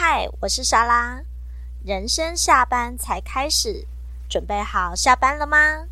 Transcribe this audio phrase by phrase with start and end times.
[0.00, 1.20] 嗨，我是莎拉。
[1.84, 3.84] 人生下班才开始，
[4.30, 5.86] 准备好下班了吗？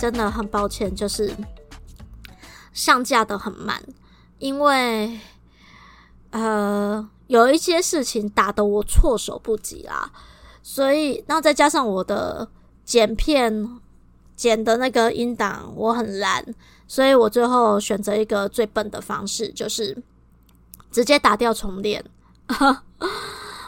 [0.00, 1.30] 真的很抱歉，就是
[2.72, 3.78] 上架的很慢，
[4.38, 5.20] 因为
[6.30, 10.10] 呃有一些事情打得我措手不及啦，
[10.62, 12.48] 所以然后再加上我的
[12.82, 13.78] 剪片
[14.34, 16.42] 剪的那个音档我很烂，
[16.88, 20.02] 所以我最后选择一个最笨的方式，就是
[20.90, 22.02] 直接打掉重练。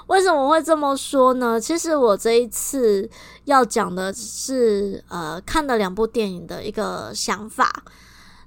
[0.09, 1.61] 为什么会这么说呢？
[1.61, 3.09] 其实我这一次
[3.45, 7.85] 要讲的是，呃，看的两部电影的一个想法。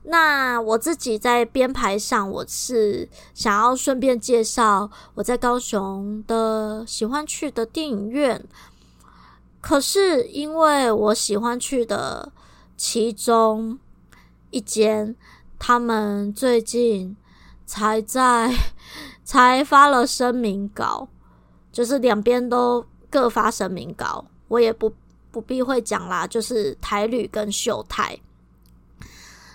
[0.03, 8.43] 那我自己在编排上，我是想要顺便介绍我在高雄的喜欢去的电影院。
[9.61, 12.31] 可是因为我喜欢去的
[12.77, 13.79] 其中
[14.51, 15.15] 一间，
[15.57, 17.17] 他们最近
[17.65, 18.53] 才在
[19.25, 21.07] 才发了声明稿。
[21.75, 24.89] 就是两边都各发声明稿，我也不
[25.29, 26.25] 不必会讲啦。
[26.25, 28.17] 就是台旅跟秀泰，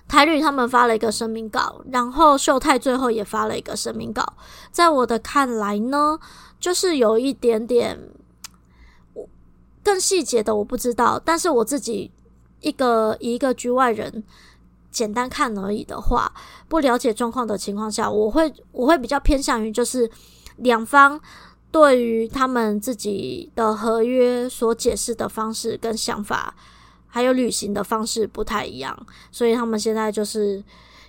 [0.07, 4.35] 台旅他们发了一个声明稿，然后秀泰最后也发了一个声明稿。
[4.71, 6.19] 在我的看来呢，
[6.61, 7.99] 就是有一点点，
[9.15, 9.27] 我
[9.83, 12.13] 更细节的我不知道，但是我自己
[12.61, 14.23] 一个一个局外人
[14.91, 16.31] 简单看而已的话，
[16.69, 20.11] 不了解状况的情况下，我会我会比较偏向于就是
[20.59, 21.19] 两方。
[21.73, 26.55] 对于他们自己的合约所解释的方式跟想法，
[27.07, 30.63] 还有履行的方式不太一样，所以他们现在就是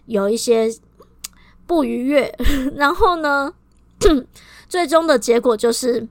[0.06, 0.72] 有一些
[1.66, 2.34] 不愉悦。
[2.76, 3.54] 然后呢，
[4.70, 6.08] 最终的结果就是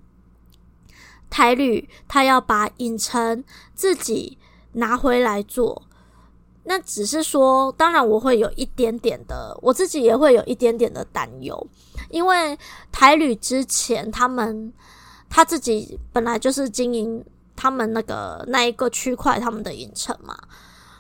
[1.29, 3.45] 台旅他要把影城
[3.75, 4.37] 自己
[4.73, 5.83] 拿回来做。
[6.65, 11.67] 那只是说，当然我会有一点点的，我自己也会有一点点的担忧，
[12.11, 12.59] 因为
[12.93, 14.73] 台旅之前他们
[15.29, 17.25] 他自己本来就是经营
[17.57, 20.37] 他们那个那一个区块他们的影城嘛，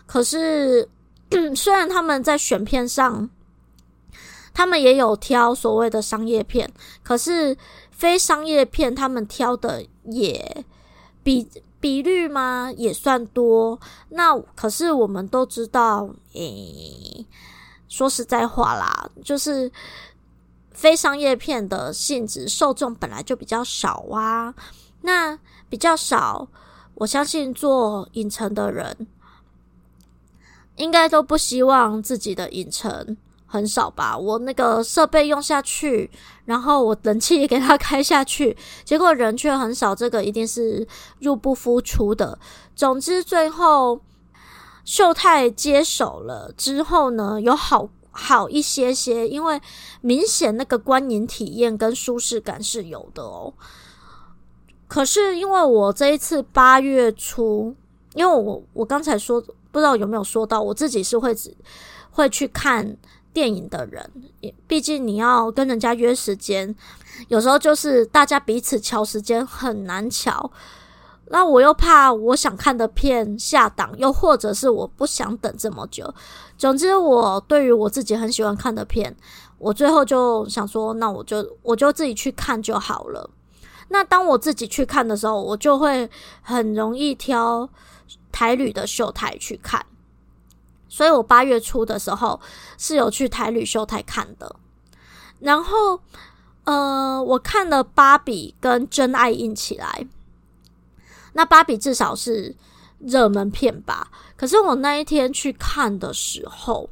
[0.06, 0.88] 可是
[1.54, 3.28] 虽然他们在选片上，
[4.54, 6.72] 他们也有挑所谓的商业片，
[7.02, 7.56] 可是
[7.90, 10.64] 非商业片他们挑的也
[11.22, 11.48] 比。
[11.82, 12.70] 比率吗？
[12.76, 13.80] 也算多。
[14.10, 17.26] 那可是我们都知道，诶、欸，
[17.88, 19.72] 说实在话啦，就是
[20.72, 24.54] 非商业片的性质，受众本来就比较少啊。
[25.02, 25.38] 那
[25.68, 26.48] 比较少，
[26.94, 29.06] 我相信做影城的人，
[30.76, 33.16] 应该都不希望自己的影城。
[33.52, 36.08] 很少吧，我那个设备用下去，
[36.44, 40.86] 然后我冷气也给它开下去，结果人却很少，这个一定是
[41.18, 42.38] 入不敷出的。
[42.76, 44.00] 总之，最后
[44.84, 49.60] 秀泰接手了之后呢，有好好一些些，因为
[50.00, 53.52] 明显那个观影体验跟舒适感是有的哦。
[54.86, 57.74] 可是因为我这一次八月初，
[58.14, 59.40] 因为我我刚才说
[59.70, 61.34] 不知道有没有说到，我自己是会
[62.10, 62.96] 会去看。
[63.32, 64.10] 电影的人，
[64.66, 66.74] 毕竟你要跟人家约时间，
[67.28, 70.50] 有时候就是大家彼此瞧时间很难瞧。
[71.32, 76.12] 那我又怕我想看的片下档，又或者是我不想等这么久。
[76.58, 79.16] 总之，我对于我自己很喜欢看的片，
[79.56, 83.30] 我最后就想说，那我就我就自己去看就好了。
[83.90, 86.10] 那当我自己去看的时候，我就会
[86.42, 87.68] 很容易挑
[88.32, 89.86] 台旅的秀台去看。
[90.88, 92.40] 所以我八月初的时候
[92.76, 94.56] 是有去台旅秀台看的，
[95.38, 96.00] 然后
[96.64, 100.08] 呃，我看了芭比跟真爱印起来。
[101.32, 102.54] 那芭比至少是
[102.98, 104.10] 热门片吧？
[104.36, 106.88] 可是我那一天去看的时候，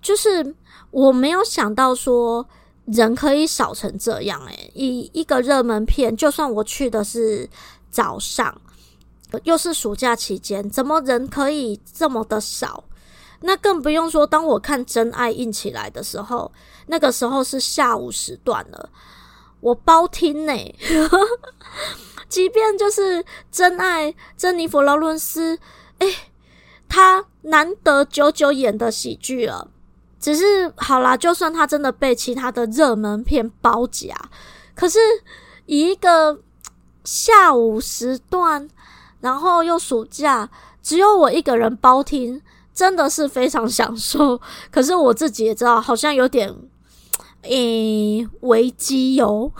[0.00, 0.54] 就是
[0.90, 2.46] 我没有想到说
[2.86, 7.48] 人可以少成这样诶，一一个热门片，就算我去的是
[7.90, 8.60] 早上。
[9.44, 12.82] 又是暑假期间，怎么人可以这么的少？
[13.40, 16.50] 那更不用说，当我看《真爱印起来》的时候，
[16.86, 18.88] 那个时候是下午时段了，
[19.60, 20.52] 我包听呢。
[22.28, 25.58] 即便就是真爱珍妮佛劳伦斯，
[25.98, 26.14] 诶，
[26.88, 29.68] 他难得久久演的喜剧了，
[30.20, 34.14] 只是好啦，就算他真的被其他的热门片包夹，
[34.74, 34.98] 可是
[35.66, 36.40] 以一个
[37.04, 38.68] 下午时段，
[39.20, 40.50] 然后又暑假，
[40.82, 42.42] 只有我一个人包听，
[42.74, 44.40] 真的是非常享受。
[44.70, 46.54] 可是我自己也知道，好像有点
[47.42, 49.50] 诶危机哟。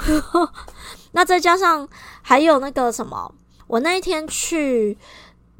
[1.18, 1.88] 那再加上
[2.22, 3.34] 还有那个什么，
[3.66, 4.96] 我那一天去。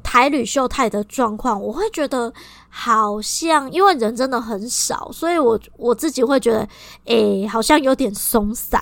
[0.01, 2.33] 台旅秀泰的状况，我会觉得
[2.69, 6.67] 好像因为人真的很少，所以我我自己会觉得，
[7.03, 8.81] 诶、好像有点松散，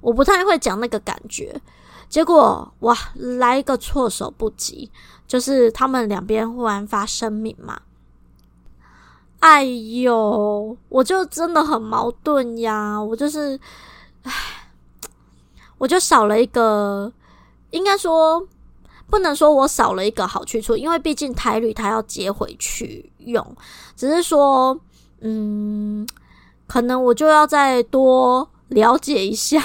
[0.00, 1.60] 我不太会讲那个感觉。
[2.08, 4.90] 结果哇，来一个措手不及，
[5.28, 7.82] 就是他们两边忽然发声明嘛，
[9.40, 13.60] 哎呦，我就真的很矛盾呀，我就是，
[14.22, 14.32] 唉，
[15.78, 17.12] 我就少了一个，
[17.70, 18.46] 应该说。
[19.06, 23.56] 不能说我少了一个好去处，因为毕竟台旅他要接回去用，
[23.94, 24.76] 只是说，
[25.20, 26.08] 嗯，
[26.66, 29.62] 可能我就要再多了解一下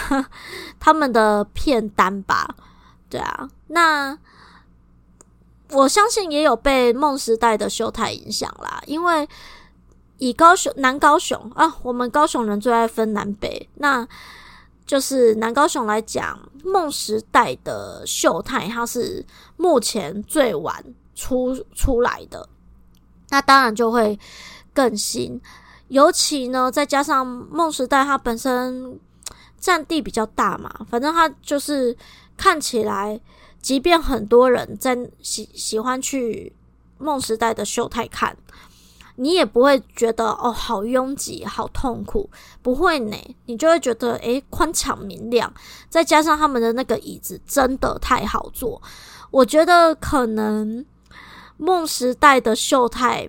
[0.77, 2.53] 他们的片单吧。
[3.09, 4.15] 对啊，那
[5.71, 9.27] 我相信也有被梦时代的秀台影响啦，因为
[10.17, 14.05] 以高雄南高雄啊，我们高雄人最爱分南北，那。
[14.89, 19.23] 就是南高雄来讲，梦时代的秀泰，它是
[19.55, 20.83] 目前最晚
[21.13, 22.49] 出出来的，
[23.29, 24.19] 那当然就会
[24.73, 25.39] 更新。
[25.89, 28.99] 尤其呢，再加上梦时代它本身
[29.59, 31.95] 占地比较大嘛，反正它就是
[32.35, 33.21] 看起来，
[33.61, 36.51] 即便很多人在喜喜欢去
[36.97, 38.35] 梦时代的秀泰看。
[39.21, 42.29] 你也不会觉得哦，好拥挤，好痛苦，
[42.61, 43.17] 不会呢。
[43.47, 45.53] 你就会觉得诶，宽敞明亮，
[45.89, 48.81] 再加上他们的那个椅子真的太好坐。
[49.29, 50.85] 我觉得可能
[51.57, 53.27] 梦时代的秀泰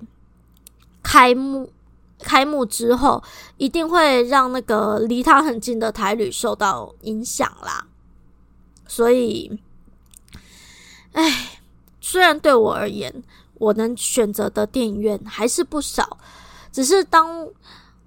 [1.02, 1.72] 开幕
[2.20, 3.20] 开幕之后，
[3.56, 7.84] 一定会让那个离他很近的台旅受到影响啦。
[8.87, 9.58] 所以，
[11.14, 11.58] 哎，
[12.00, 13.25] 虽然对我而言。
[13.60, 16.16] 我能选择的电影院还是不少，
[16.72, 17.46] 只是当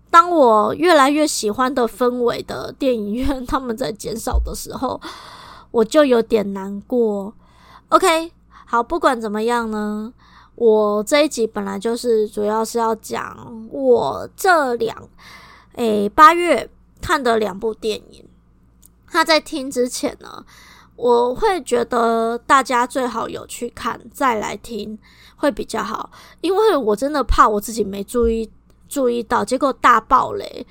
[0.09, 4.99] 当我越来越喜欢的氛围的电影院 他们在减少的时候，
[5.69, 7.31] 我就有点难过。
[7.89, 8.31] OK，
[8.65, 10.11] 好，不管怎么样呢，
[10.55, 14.97] 我这一集本来就是主要是要讲我这两
[15.75, 16.67] 诶八月
[16.99, 18.25] 看的两部电影。
[19.07, 20.43] 他在听之前呢，
[20.95, 24.97] 我会觉得大家最好有去看再来听。
[25.43, 26.09] 会比较好，
[26.39, 28.49] 因为我真的怕我自己没注意
[28.87, 30.65] 注意到，结果大爆雷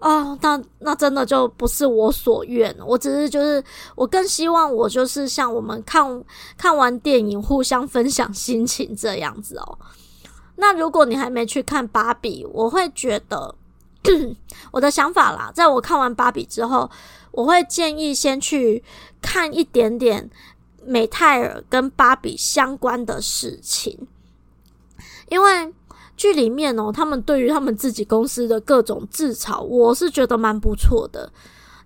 [0.00, 2.76] 哦，那那真的就不是我所愿。
[2.86, 3.64] 我只是就是，
[3.94, 6.22] 我更希望我就是像我们看
[6.58, 9.78] 看完电影互相分享心情这样子哦。
[10.56, 13.54] 那如果你还没去看芭比，我会觉得
[14.72, 16.90] 我的想法啦，在我看完芭比之后，
[17.30, 18.84] 我会建议先去
[19.22, 20.28] 看一点点。
[20.84, 24.08] 美泰尔跟芭比相关的事情，
[25.28, 25.72] 因为
[26.16, 31.32] 剧里面哦，他们对于他们自己公司的各种自嘲，我是觉得蛮不错的。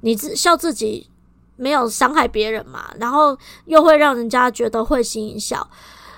[0.00, 1.08] 你自笑自己
[1.56, 5.69] 没有伤害别人嘛，然后又会让人家觉得会心一笑。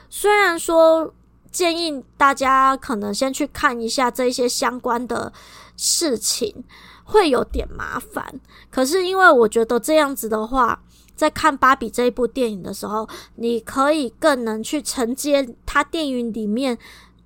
[0.09, 1.13] 虽然说
[1.51, 5.33] 建议大家可能先去看一下这些相关的
[5.77, 6.65] 事情，
[7.05, 8.41] 会有点麻烦。
[8.71, 10.81] 可是因为我觉得这样子的话。
[11.19, 16.79] 在看芭比这一部电影的时候，你可以更能去承接他电影里面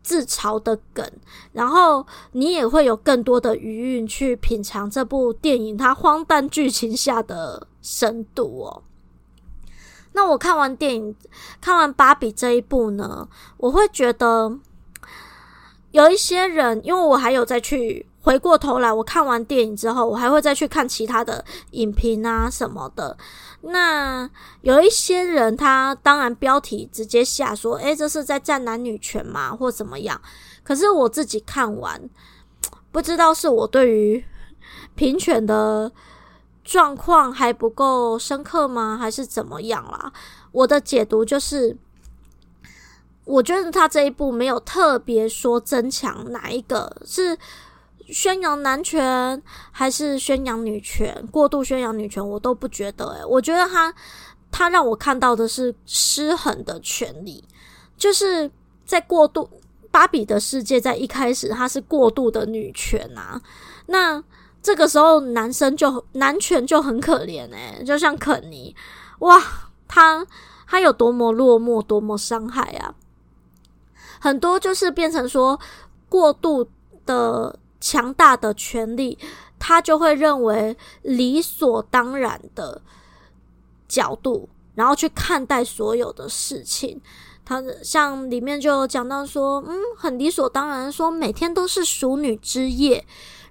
[0.03, 1.07] 自嘲的梗，
[1.53, 8.83] 然后你也会有更多的余韵去品尝这部电影它荒诞剧情下的深度哦。
[10.15, 11.15] 那我看完电影，
[11.61, 14.59] 看完芭比这一部呢，我会觉得
[15.91, 18.07] 有一些人，因为我还有再去。
[18.25, 23.19] 回过头来，我看完电影之后，我还会再去看其他的影评啊什么的。
[23.65, 24.29] 那
[24.63, 30.21] 有一些人，他当然标题直接下说：“诶，这是在战男女权嘛，或怎么样？”
[30.65, 32.11] 可是我自己看完，
[32.91, 34.25] 不知道是我对于
[34.97, 35.93] 平权的
[36.65, 40.13] 状况还不够深刻吗，还是怎么样啦？
[40.51, 41.77] 我的解读就是，
[43.25, 47.39] 我觉得他这一部没有特别说增强哪一个是。
[48.13, 51.27] 宣扬男权还是宣扬女权？
[51.33, 53.19] 过度宣扬女权，我都不觉得、欸。
[53.21, 53.93] 诶，我觉得他
[54.51, 57.43] 他让我看到的是失衡的权利，
[57.97, 58.51] 就是
[58.85, 59.49] 在过度
[59.91, 63.41] 芭比的世界，在一开始他是过度的女权啊。
[63.87, 64.23] 那
[64.63, 68.77] 这个时候男生就男权就很可怜诶、就像肯尼，
[69.21, 69.43] 哇，
[69.89, 70.25] 他
[70.67, 72.95] 他有多么落寞，多么伤害啊！
[74.21, 75.59] 很多就是变成说
[76.09, 76.69] 过度
[77.07, 77.59] 的。
[77.83, 79.19] 强大的权力，
[79.59, 82.81] 他就会认为理所当然的
[83.89, 86.99] 角度，然后去看待所有的事情。
[87.45, 93.05] 他像里面就有讲到说，嗯，很理所当然说每天都是淑女之夜。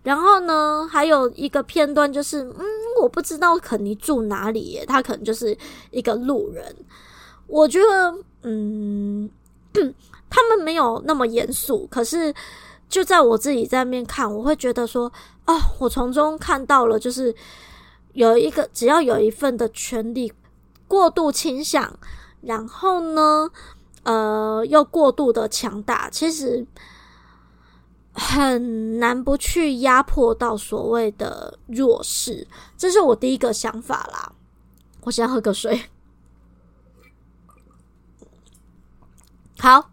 [0.04, 2.66] 然后呢，还有一个片段就是，嗯，
[3.02, 5.56] 我不知道肯尼住哪里耶，他可能就是
[5.92, 6.76] 一个路人。
[7.46, 9.30] 我觉得，嗯，
[10.28, 12.34] 他们没有那么严肃，可是
[12.92, 15.12] 就在我自己在面看，我会觉得说，
[15.48, 17.34] 哦，我从中看到了，就是
[18.14, 20.32] 有一个只要有一份的权利
[20.88, 21.98] 过度倾向，
[22.42, 23.50] 然后呢，
[24.04, 26.68] 呃，又过度的强大，其实。
[28.14, 32.46] 很难不去压迫到所谓的弱势，
[32.78, 34.34] 这是我第一个想法啦。
[35.04, 35.84] 我先喝个水。
[39.60, 39.92] 好，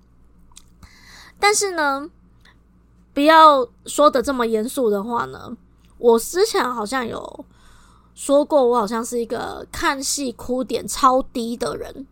[1.39, 2.11] 但是呢，
[3.19, 5.57] 不要说的这么严肃的话呢。
[5.99, 7.45] 我之前好像有
[8.15, 12.07] 说过，我好像是一个看戏哭点超低的人。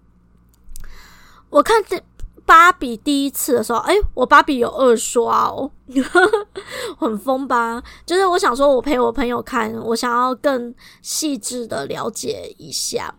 [1.48, 2.02] 我看这。
[2.44, 5.70] 芭比第一次的时候，哎、我芭比有二刷哦，
[6.98, 7.82] 很疯吧？
[8.04, 10.72] 就是我想说，我陪我朋友看，我想要更
[11.02, 13.16] 细致的了解一下。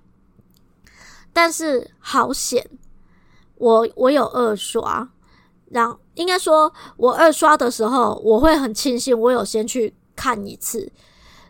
[1.34, 2.70] 但是好险，
[3.56, 5.10] 我我有二刷，
[5.70, 10.92] 然应该说，我二刷的时候，我会很庆幸我有先去看一次。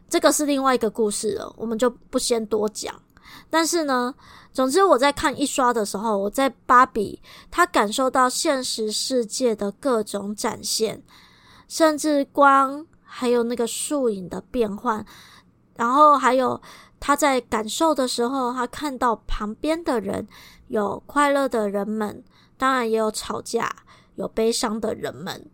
[0.08, 2.94] 这个是另外一个故事了，我们就不先多讲。
[3.50, 4.14] 但是呢。
[4.54, 7.22] 总之，我在看一刷的时候，我在芭比，
[7.52, 11.04] 他感受到现实世界的各种展现，
[11.68, 15.06] 甚至光还有那个树影的变换，
[15.76, 16.60] 然后还有
[17.00, 20.28] 他在感受的时候，他看到旁边的人
[20.70, 22.24] 有快乐的人们，
[22.58, 23.72] 当然也有吵架、
[24.18, 25.50] 有悲伤的人们，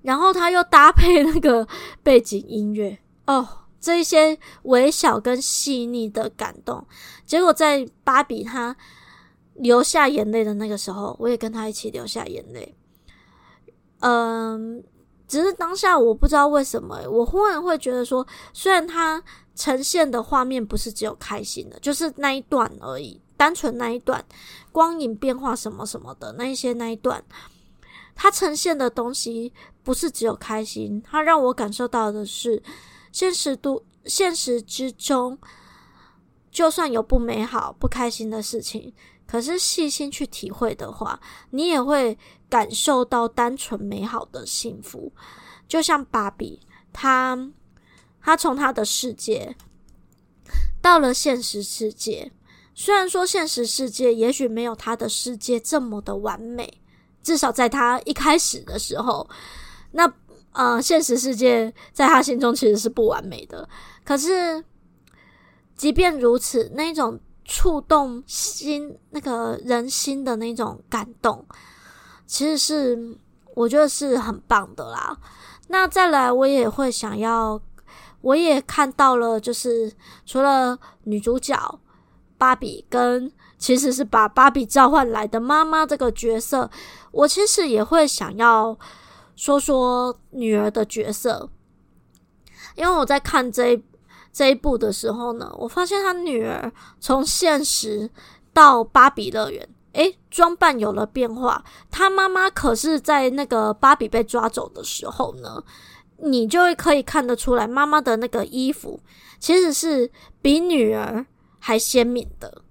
[0.00, 1.68] 然后他又搭配那个
[2.02, 3.46] 背景音乐哦。
[3.80, 6.84] 这一些微小跟细腻的感动，
[7.24, 8.76] 结果在芭比她
[9.54, 12.76] 流下眼泪的那个时候，我也跟她一起流下眼泪。
[14.00, 14.82] 嗯，
[15.28, 19.22] 只是当下我不知道为什么，我忽然会觉得说，虽然他
[19.54, 24.22] 呈现的画面不是只有开心的，就是那一段而已，单纯那一段
[24.72, 27.24] 光影变化什么什么的那一些那一段，
[28.14, 32.62] 它呈现的东西不是只有开心，它让我感受到的是。
[33.10, 35.38] 现实都现实之中，
[36.50, 38.92] 就算有不美好、不开心的事情，
[39.26, 41.18] 可是细心去体会的话，
[41.50, 42.16] 你也会
[42.50, 45.10] 感受到单纯美好的幸福。
[45.66, 46.60] 就像芭比，
[46.92, 47.50] 她
[48.20, 49.56] 她从她的世界
[50.82, 52.30] 到了现实世界，
[52.78, 56.80] 虽然说现实世界也许没有她的世界这么的完美，
[57.24, 59.28] 至少在她一开始的时候，
[59.90, 60.10] 那。
[60.52, 63.68] 呃，现实世界在他心中其实是不完美的。
[64.04, 64.64] 可是，
[65.76, 71.46] 即便如此，那种触动心、那个人心的那种感动，
[72.26, 73.18] 其实是
[73.54, 75.16] 我觉得是很棒的啦。
[75.68, 77.60] 那再来，我也会想要，
[78.22, 79.92] 我也看到了，就是
[80.26, 81.56] 除了女主角
[82.38, 86.70] 芭比跟其实是把芭比召唤来的妈妈这个角色，
[87.10, 88.78] 我其实也会想要。
[89.40, 91.48] 说说女儿的角色，
[92.74, 93.84] 因为我在看这一
[94.32, 98.10] 这一部的时候呢，我发现她女儿从现实
[98.52, 101.64] 到芭比乐园，诶，装扮有了变化。
[101.88, 105.62] 她妈妈可是在那个芭比被抓走的时候呢，
[106.16, 108.98] 你就会可以看得出来，妈妈的那个衣服
[109.38, 110.10] 其实是
[110.42, 111.24] 比女儿
[111.58, 112.62] 还鲜明的。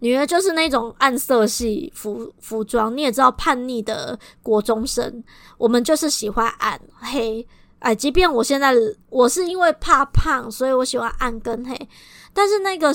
[0.00, 5.22] 女儿就是那种暗色系服服装，你也知道叛逆的国中生，
[5.58, 7.46] 我们就是喜欢暗黑。
[7.80, 8.74] 哎，即便我现在
[9.10, 11.88] 我是因为怕胖，所以我喜欢暗跟黑，
[12.32, 12.94] 但是那个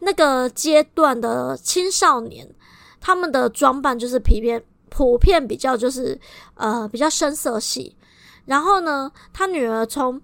[0.00, 2.52] 那个阶段的青少年，
[3.00, 6.20] 他们的装扮就是普遍普遍比较就是
[6.54, 7.96] 呃比较深色系。
[8.44, 10.20] 然后呢，他女儿从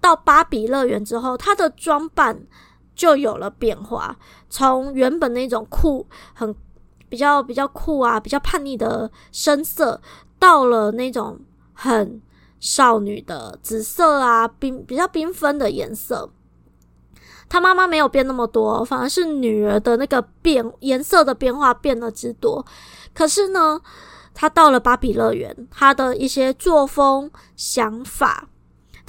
[0.00, 2.40] 到芭比乐园之后，她的装扮。
[3.00, 4.14] 就有了变化，
[4.50, 6.54] 从原本那种酷、很
[7.08, 9.98] 比较比较酷啊、比较叛逆的深色，
[10.38, 11.40] 到了那种
[11.72, 12.20] 很
[12.58, 16.28] 少女的紫色啊、缤比较缤纷的颜色。
[17.48, 22.66] 她妈妈没有变那么多，反而是女儿的那个变颜色的变化变得之多。
[23.14, 23.80] 可是呢，
[24.34, 28.49] 她到了芭比乐园，她的一些作风、想法。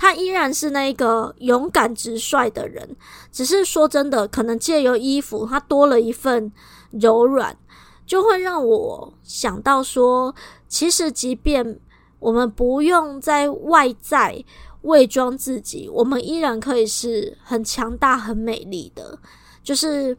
[0.01, 2.95] 他依然是那个勇敢直率的人，
[3.31, 6.51] 只是说真的，可能借由衣服，他多了一份
[6.89, 7.55] 柔软，
[8.03, 10.33] 就会让我想到说，
[10.67, 11.79] 其实即便
[12.17, 14.43] 我们不用在外在
[14.81, 19.19] 伪装自己，我们依然可以是很强大、很美丽的。
[19.61, 20.17] 就是，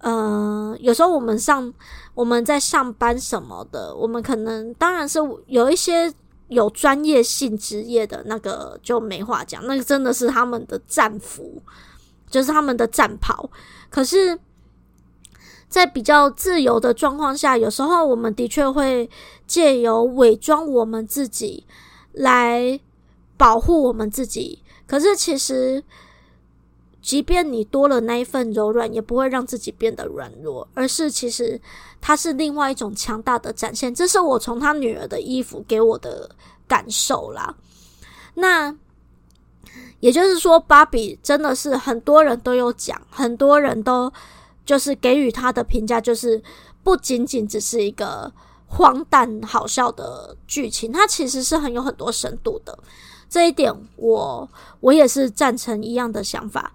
[0.00, 1.72] 呃，有时候我们上
[2.12, 6.12] 我们在上班什么的，我们可能当然是有一些
[6.48, 11.62] 有专业性职业的那个就没话讲，那个真的是他们的战服，
[12.30, 13.50] 就是他们的战袍。
[13.90, 14.38] 可是，
[15.68, 19.08] 在比较自由的状况下，有时候我们的确会
[19.46, 21.66] 借由伪装我们自己
[22.12, 22.78] 来
[23.36, 24.62] 保护我们自己。
[24.86, 25.82] 可是其实。
[27.06, 31.60] 即便你多了那一份柔软，也不会让自己变得软弱，而是其实
[32.00, 33.94] 它是另外一种强大的展现。
[33.94, 36.28] 这是我从他女儿的衣服给我的
[36.66, 37.54] 感受啦。
[38.34, 38.74] 那
[40.00, 44.12] 也就是说，芭比真的是很多人都有讲，很多人都
[44.64, 46.42] 就是给予他的评价，就是
[46.82, 48.32] 不仅仅只是一个
[48.66, 52.76] 荒诞好笑的剧情，它其实是很有很多深度的。
[53.28, 54.48] 这一点我
[54.78, 56.72] 我也是赞成一样的想法，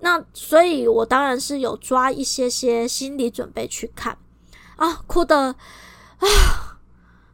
[0.00, 4.16] 那所以我当然是有抓一些些心理准备去看
[4.76, 5.54] 啊，哭的
[6.18, 6.26] 啊，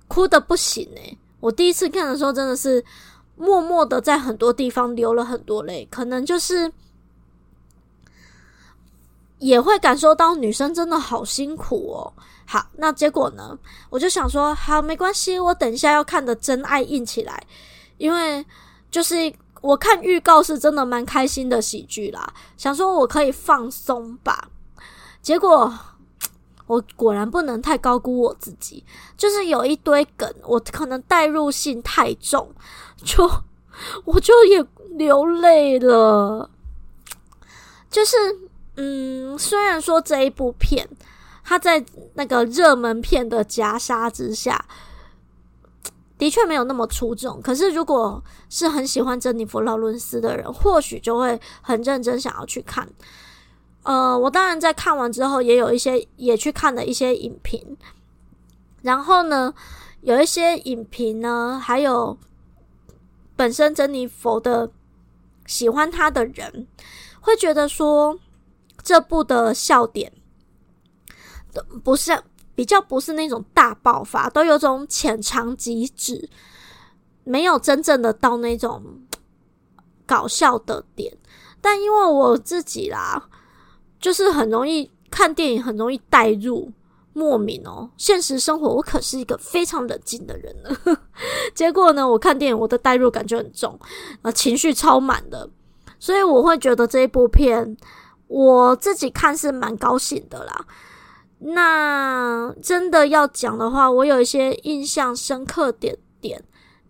[0.08, 2.85] 哭的不行诶，我第一次看的时候真的是
[3.37, 6.73] 默默的在很多地方流了很多泪，可能就是
[9.38, 12.12] 也会感受到女生真的好辛苦哦。
[12.46, 13.58] 好，那结果呢，
[13.90, 17.46] 我就想说，好，没关系，我等一下要看的真爱硬起来。
[17.99, 18.44] 因为
[18.90, 19.14] 就是
[19.60, 24.48] 我看预告是真的蛮开心的喜剧啦，想说我可以放松吧，
[25.20, 25.72] 结果
[26.66, 28.84] 我果然不能太高估我自己，
[29.16, 32.52] 就是有一堆梗，我可能代入性太重，
[33.04, 33.28] 就
[34.04, 36.50] 我就也流泪了。
[37.90, 38.16] 就是
[38.76, 40.88] 嗯，虽然说这一部片
[41.42, 41.84] 它在
[42.14, 44.64] 那个热门片的夹杀之下。
[46.18, 52.88] 的确没有那么出众，可是如果是很喜欢珍妮弗·劳伦斯的人，或许就会很认真想要去看。
[53.82, 57.76] 呃，我当然在看完之后，也有一些也去看了一些影评，
[58.82, 59.52] 然后呢，
[60.00, 62.17] 有一些影评呢，还有
[63.36, 64.71] 本身珍妮弗的
[65.45, 66.67] 喜欢她的人，
[67.21, 68.19] 会觉得说
[68.82, 70.10] 这部的笑点
[71.84, 72.19] 不是。
[72.56, 76.28] 比较不是那种大爆发，都有种浅尝即止，
[77.23, 78.82] 没有真正的到那种
[80.04, 81.16] 搞笑的点。
[81.60, 83.28] 但因为我自己啦，
[84.00, 86.73] 就是很容易看电影，很容易带入，
[87.12, 87.90] 莫名哦。
[87.97, 90.71] 现实生活我可是一个非常冷静的人呢，
[91.54, 93.78] 结果呢，我看电影我的带入感就很重，
[94.23, 95.50] 呃，情绪超满的，
[95.99, 97.76] 所以我会觉得这一部片
[98.28, 100.66] 我自己看是蛮高兴的啦。
[101.38, 106.42] 那真的要讲的话，我有一些印象深刻点点，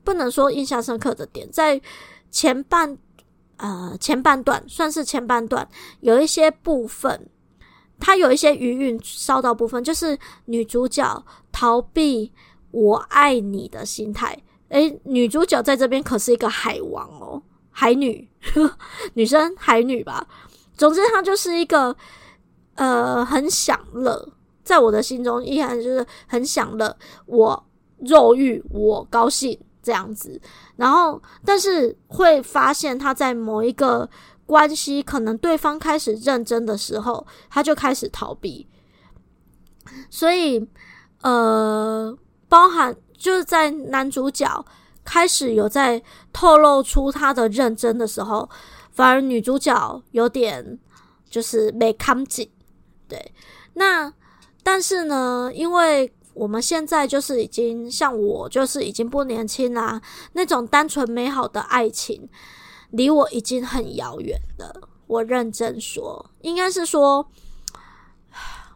[0.05, 1.81] 不能说印象深刻的点，在
[2.31, 2.97] 前半
[3.57, 5.69] 呃前半段算是前半段
[6.01, 7.29] 有一些部分，
[7.99, 12.33] 它有一些余韵烧到部分，就是女主角逃避
[12.71, 14.39] 我爱你的心态。
[14.69, 18.79] 诶，女主角在这边可是一个海王哦，海女，呵，
[19.15, 20.27] 女生海女吧。
[20.77, 21.97] 总之，她就是一个
[22.77, 24.29] 呃很享乐。
[24.63, 27.67] 在我的心中，依然就是很享乐，我
[27.99, 30.41] 肉欲，我高兴这样子。
[30.75, 34.11] 然后，但是会发现他在某一个
[34.45, 38.67] 关系，可能对方开始认真的时候，他就开始逃避。
[40.11, 40.69] 所以，
[41.23, 42.13] 呃，
[42.49, 44.65] 包含就是在男主角
[45.05, 48.51] 开始有在透露出他的认真的时候，
[48.91, 50.77] 反而女主角有点
[51.31, 52.51] 就是没看紧。
[53.09, 53.33] 对，
[53.75, 54.13] 那。
[54.69, 62.29] 但是呢，因为我们现在就是已经像我，就是已经不年轻啦，那种单纯美好的爱情
[62.91, 64.89] 离我已经很遥远了。
[65.07, 67.25] 我认真说，应该是说，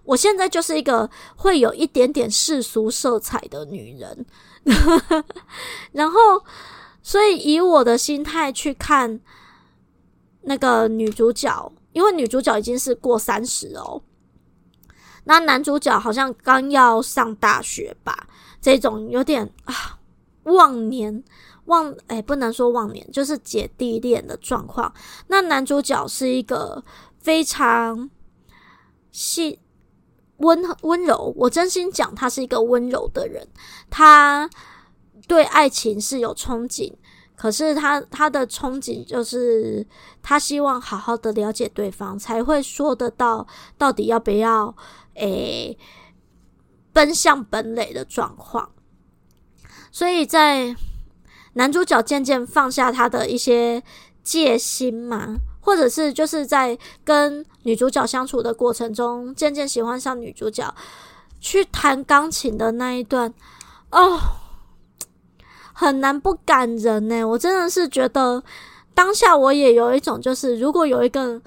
[0.04, 4.24] 我现在就是一个会有一点点世俗色彩的女人。
[5.90, 6.18] 然后，
[7.02, 9.18] 所以以我的心态去看
[10.42, 14.00] 那个女主角，因为女主角已经是过三十哦。
[15.24, 18.26] 那男主角好像刚要上大学吧，
[18.60, 19.98] 这种有点啊
[20.44, 21.22] 忘年
[21.66, 24.92] 忘哎、不能说忘年，就是姐弟恋的状况。
[25.28, 26.82] 那男主角是一个
[27.18, 28.10] 非常
[29.12, 29.60] 细
[30.38, 33.46] 温温柔，我真心讲，他是一个温柔的人，
[33.90, 34.48] 他
[35.28, 36.92] 对爱情是有憧憬，
[37.36, 39.86] 可是他他的憧憬就是
[40.22, 43.46] 他希望好好的了解对方，才会说得到
[43.78, 44.74] 到底要不要。
[45.20, 45.78] 诶，
[46.92, 48.72] 奔向本垒的状况，
[49.92, 50.74] 所以在
[51.52, 53.82] 男主角渐渐放下他的一些
[54.22, 60.74] 戒心嘛，或者是就是在跟女主角相处的过程中，渐渐喜欢上女主角，
[61.40, 63.32] 去弹钢琴的那一段，
[63.90, 64.18] 哦，
[65.72, 67.24] 很难不感人呢。
[67.24, 68.42] 我真的是觉得
[68.94, 71.40] 当下我也有一种，就是如果有一个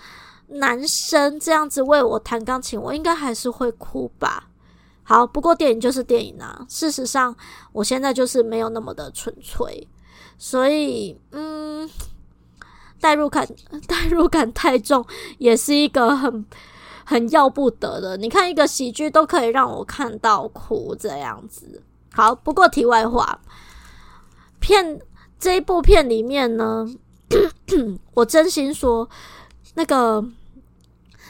[0.48, 4.50] 男生这样子为我弹钢琴，我应该还是会哭吧。
[5.04, 6.66] 好，不过电影就是电影啊。
[6.70, 7.36] 事实上，
[7.72, 9.88] 我现在就是没有那么的纯粹，
[10.38, 11.90] 所以，嗯，
[13.02, 13.48] 代入感
[13.88, 15.06] 代入感太重，
[15.40, 16.46] 也是一个很
[17.04, 18.16] 很要不得的。
[18.16, 21.84] 你看，一个喜剧都可以让我看到哭这样子。
[22.14, 23.40] 好，不过题外话，
[24.62, 25.02] 片
[25.38, 26.88] 这一部片里面呢，
[28.14, 29.10] 我真心说，
[29.76, 30.24] 那个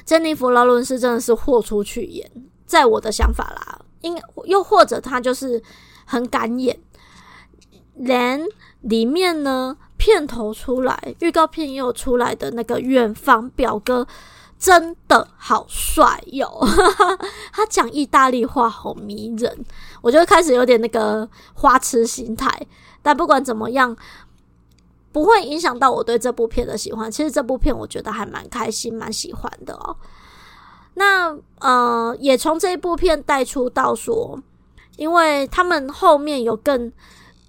[0.05, 2.29] 珍妮弗劳伦斯真的是豁出去演。
[2.65, 5.61] 在我的想法啦，应又或者他就是
[6.05, 6.79] 很敢演，
[7.93, 8.43] 连
[8.81, 14.07] 里面呢片头出来，预告片也有出来的那个远房表哥
[14.57, 16.49] 真的好帅哟，
[17.53, 19.63] 他讲意大利话好迷人，
[20.01, 22.49] 我就开始有点那个花痴心态。
[23.03, 23.95] 但不管怎么样，
[25.13, 27.09] 不会影响到我对这部片的喜欢。
[27.09, 29.95] 其实这部片我觉得还蛮开心，蛮喜欢的哦。
[30.95, 34.37] 那呃，也从这一部片带出到说，
[34.97, 36.91] 因为他们后面有更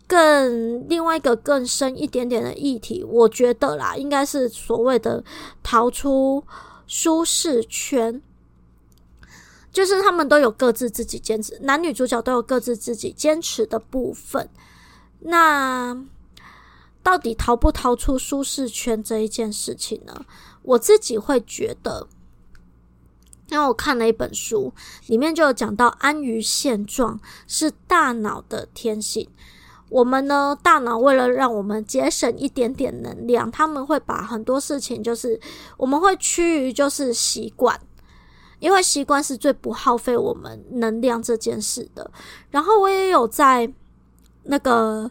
[0.06, 5.24] 更另外一个更深一点点的议题，我觉得啦，应该是所谓的
[5.62, 6.44] 逃出
[6.86, 8.20] 舒适圈，
[9.72, 14.48] 就是他们都有各自自己坚持，男女主角都有各自自己坚持的部分。
[15.20, 15.96] 那
[17.04, 20.24] 到底逃不逃出舒适圈这一件事情呢？
[20.62, 22.08] 我自己会觉得。
[23.50, 24.72] 因为我看了一本书，
[25.06, 29.28] 里面就有讲到安于现状是大脑的天性。
[29.90, 35.38] 我们呢，大脑为了让我们节省一点点能量，他们会把很多事情，就是
[35.76, 37.78] 我们会趋于就是习惯，
[38.60, 42.10] 因为习惯是最不耗费我们能量这件事的。
[42.50, 43.70] 然后我也有在
[44.44, 45.10] 那个。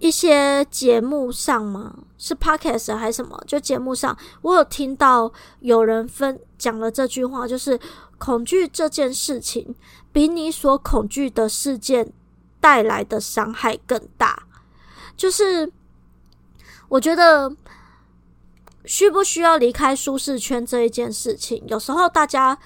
[0.00, 3.40] 一些节目上嘛，是 podcast 还是什么？
[3.46, 7.78] 就节目上，我有听到有人分讲了这句话，就是
[8.18, 9.74] 恐惧这件事情
[10.10, 12.12] 比你所恐惧的事件
[12.60, 14.42] 带来的伤害更大。
[15.16, 15.70] 就是
[16.88, 17.54] 我觉得
[18.86, 22.58] 需不需要离开舒适圈这一件事情，有时候大家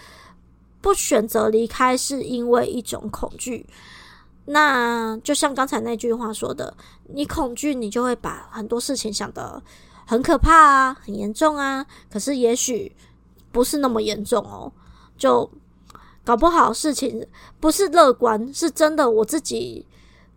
[0.80, 3.66] 不选择离开，是因为一种恐惧。
[4.46, 6.76] 那就像刚才那句话说的，
[7.08, 9.62] 你恐惧，你就会把很多事情想得
[10.06, 11.84] 很可怕啊，很严重啊。
[12.10, 12.94] 可是也许
[13.52, 14.72] 不是那么严重哦，
[15.16, 15.50] 就
[16.24, 17.26] 搞不好事情
[17.60, 19.10] 不是乐观，是真的。
[19.10, 19.86] 我自己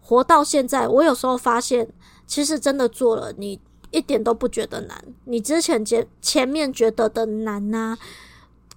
[0.02, 1.88] 活到现在，我有时候发现，
[2.26, 3.60] 其实真的做了，你
[3.92, 5.04] 一点都不觉得难。
[5.26, 7.98] 你之前前前面觉得的难啊。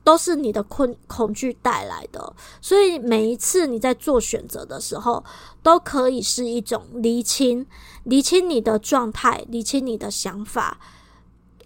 [0.02, 5.22] 都是你的困恐惧带来的，所以每一次你在做选择的时候，
[5.62, 7.66] 都可以是一种厘清、
[8.04, 10.78] 厘清你的状态、厘清你的想法。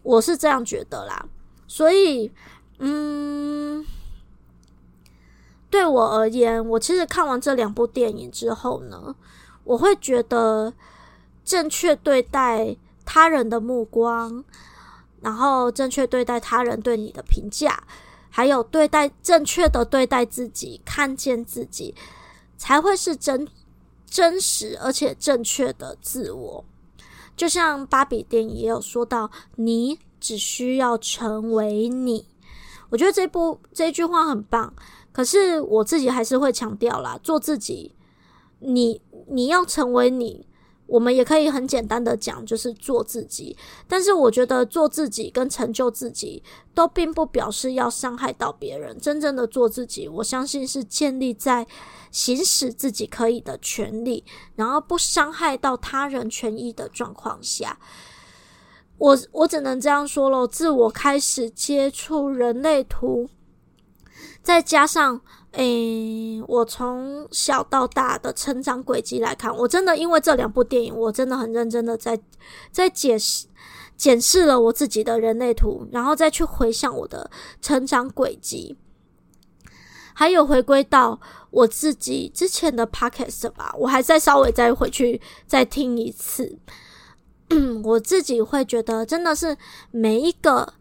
[0.03, 1.27] 我是这样觉得啦，
[1.67, 2.31] 所以，
[2.79, 3.87] 嗯，
[5.71, 9.15] 对我而言，我其实看完这两部电影之后呢，
[9.63, 10.75] 我会觉得
[11.45, 14.45] 正确对待他人的目光，
[15.23, 17.83] 然后正确对待他人对你的评价。
[18.37, 21.95] 还有对待正确的对待自己，看见自己，
[22.57, 23.47] 才会是真
[24.11, 26.65] 真实而且正确的自我。
[27.37, 32.27] 就像芭比电影也有说到，你只需要成为你。
[32.91, 34.75] 我觉得这部这句话很棒，
[35.13, 37.95] 可是我自己还是会强调啦，做自己，
[38.59, 40.45] 你你要成为你。
[40.95, 43.57] 我们也可以很简单的讲，就是做自己。
[43.89, 46.41] 但是我觉得做自己跟成就自己，
[46.73, 48.97] 都并不表示要伤害到别人。
[49.01, 51.67] 真正的做自己，我相信是建立在
[52.13, 54.23] 行使自己可以的权利，
[54.55, 57.77] 然后不伤害到他人权益的状况下。
[58.99, 63.29] 我我只能这样说咯，自我开始接触人类图，
[64.45, 65.21] 再加上。
[65.57, 72.21] 诶、我从小到大的成长轨迹来看，我真的因为这两部电影，我真的很认真的在
[72.73, 73.47] 在解释、
[73.97, 77.31] 检视了我自己的人类图，然后再去回想我的
[77.63, 78.77] 成长轨迹，
[80.13, 86.59] 还有回归到我自己之前的 podcast 吧，我还再稍微再回去再听一次，
[87.85, 89.57] 我自己会觉得真的是
[89.93, 90.75] 每一个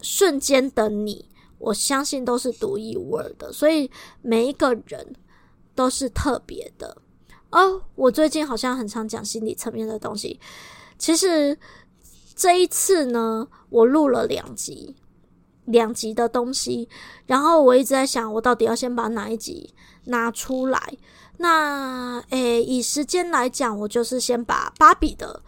[0.00, 1.28] 瞬间的你。
[1.60, 3.88] 我相信都是独一无二的，所以
[4.22, 5.14] 每一个人
[5.74, 6.96] 都是特别的。
[7.50, 10.40] 哦，我最近好像很常讲心理层面的东西。
[10.98, 11.56] 其实
[12.34, 14.96] 这一次呢，我录了两集，
[15.66, 16.88] 两集的东西，
[17.26, 20.80] 然后我一直在想，我到底要先把哪一集拿出来？
[21.38, 25.42] 那诶，以时间来讲，我就是先把芭比的，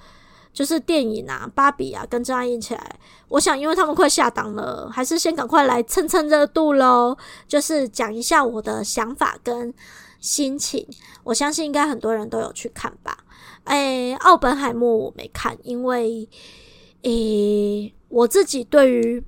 [0.52, 2.98] 就是电影啊，芭比啊，跟真爱印起来。
[3.28, 7.16] 我想，因为他们快下档了，还是先赶快来蹭蹭热度喽。
[7.48, 9.72] 就是讲一下我的想法跟
[10.20, 10.86] 心情。
[11.24, 13.24] 我相信应该很多人都有去看吧。
[13.64, 16.28] 诶，奥本海默我没看，因为
[17.02, 19.24] 诶，我自己对于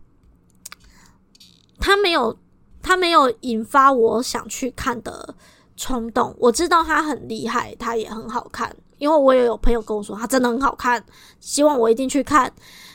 [1.78, 2.38] 他没有，
[2.82, 5.34] 他没有引发我想去看的。
[5.76, 11.04] 冲动，我知道他很厉害，他也很好看，因为我也有朋友跟我说他真的很好看，
[11.40, 12.52] 希望我一定去看。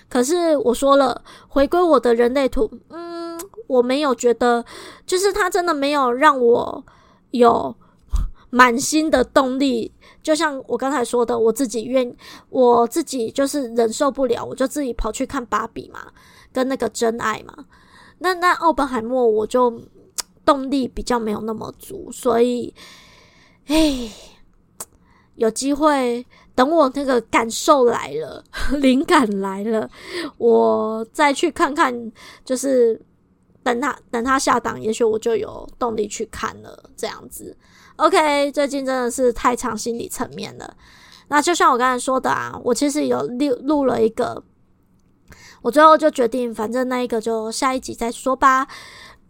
[0.10, 4.64] 可是我说了，回归我的人类图，嗯，我没有觉得，
[5.06, 6.84] 就是他真的没有让我
[7.32, 7.76] 有
[8.50, 9.92] 满心的动力。
[10.24, 12.16] 就像我刚才说的，我自己愿，
[12.50, 16.08] 我自己就是忍受不了，我就自己跑去看芭比嘛，
[16.52, 17.66] 跟那个真爱嘛。
[18.20, 19.82] 那那奥本海默，我就。
[20.46, 22.74] 动力比较没有那么足，所以，
[23.68, 24.10] 哎，
[25.40, 28.44] 有机会等我那个感受来了，
[28.82, 29.90] 灵感来了，
[30.38, 32.12] 我再去看看。
[32.44, 33.02] 就是
[33.64, 36.90] 等他等他下档，也许我就有动力去看了。
[36.98, 37.56] 这样子
[37.96, 38.52] ，OK。
[38.52, 40.76] 最近真的是太长心理层面了。
[41.30, 44.44] 那就像我刚才说的啊，我其实有录录了一个，
[45.62, 48.68] 我最后就决定，反正那一个就下一集再说吧。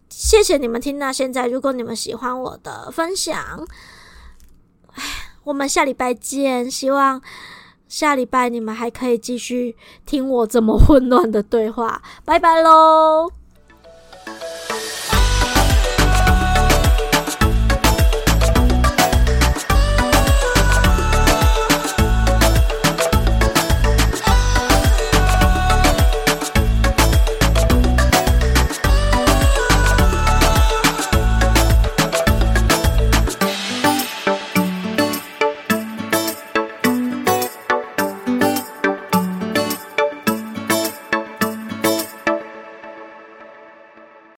[0.09, 1.45] 谢谢你们听到现在。
[1.45, 3.37] 如果你们喜欢我的分享，
[4.93, 5.03] 哎，
[5.49, 6.69] 我们下礼拜见。
[6.69, 7.21] 希望
[7.87, 12.01] 下礼拜你们还可以继续听我这么混乱的对话。
[12.23, 13.38] 拜拜喽！